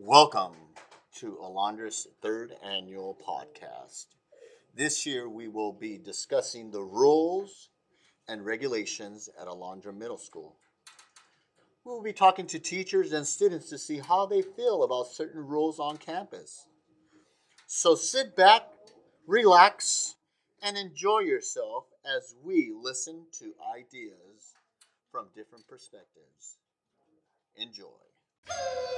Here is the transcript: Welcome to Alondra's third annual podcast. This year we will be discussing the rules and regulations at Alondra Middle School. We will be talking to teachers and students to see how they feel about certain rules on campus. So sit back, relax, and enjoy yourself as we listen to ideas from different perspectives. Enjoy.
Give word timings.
Welcome 0.00 0.54
to 1.16 1.36
Alondra's 1.42 2.06
third 2.22 2.52
annual 2.64 3.18
podcast. 3.26 4.06
This 4.72 5.04
year 5.04 5.28
we 5.28 5.48
will 5.48 5.72
be 5.72 5.98
discussing 5.98 6.70
the 6.70 6.84
rules 6.84 7.70
and 8.28 8.46
regulations 8.46 9.28
at 9.40 9.48
Alondra 9.48 9.92
Middle 9.92 10.16
School. 10.16 10.54
We 11.84 11.90
will 11.90 12.02
be 12.02 12.12
talking 12.12 12.46
to 12.46 12.60
teachers 12.60 13.12
and 13.12 13.26
students 13.26 13.68
to 13.70 13.76
see 13.78 13.98
how 13.98 14.24
they 14.24 14.40
feel 14.40 14.84
about 14.84 15.08
certain 15.08 15.44
rules 15.44 15.80
on 15.80 15.96
campus. 15.96 16.66
So 17.66 17.96
sit 17.96 18.36
back, 18.36 18.68
relax, 19.26 20.14
and 20.62 20.76
enjoy 20.76 21.20
yourself 21.20 21.86
as 22.06 22.36
we 22.40 22.72
listen 22.72 23.26
to 23.40 23.52
ideas 23.76 24.54
from 25.10 25.26
different 25.34 25.66
perspectives. 25.66 26.58
Enjoy. 27.56 28.97